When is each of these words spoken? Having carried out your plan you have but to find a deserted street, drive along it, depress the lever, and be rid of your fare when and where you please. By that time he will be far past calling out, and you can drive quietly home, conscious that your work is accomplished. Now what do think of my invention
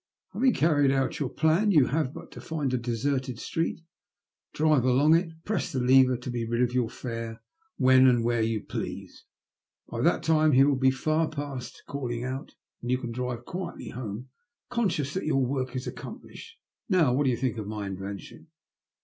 Having 0.33 0.53
carried 0.55 0.89
out 0.91 1.19
your 1.19 1.29
plan 1.29 1.69
you 1.69 1.85
have 1.85 2.11
but 2.11 2.31
to 2.31 2.41
find 2.41 2.73
a 2.73 2.77
deserted 2.79 3.37
street, 3.37 3.81
drive 4.51 4.83
along 4.83 5.13
it, 5.15 5.29
depress 5.29 5.71
the 5.71 5.79
lever, 5.79 6.13
and 6.13 6.31
be 6.33 6.43
rid 6.43 6.63
of 6.63 6.73
your 6.73 6.89
fare 6.89 7.43
when 7.77 8.07
and 8.07 8.23
where 8.23 8.41
you 8.41 8.63
please. 8.63 9.25
By 9.87 10.01
that 10.01 10.23
time 10.23 10.53
he 10.53 10.63
will 10.63 10.75
be 10.75 10.89
far 10.89 11.29
past 11.29 11.83
calling 11.85 12.23
out, 12.23 12.55
and 12.81 12.89
you 12.89 12.97
can 12.97 13.11
drive 13.11 13.45
quietly 13.45 13.89
home, 13.89 14.29
conscious 14.71 15.13
that 15.13 15.27
your 15.27 15.45
work 15.45 15.75
is 15.75 15.85
accomplished. 15.85 16.57
Now 16.89 17.13
what 17.13 17.27
do 17.27 17.37
think 17.37 17.57
of 17.59 17.67
my 17.67 17.85
invention 17.85 18.47